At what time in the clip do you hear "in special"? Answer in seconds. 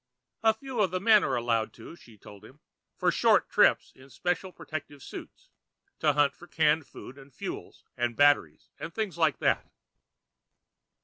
3.95-4.51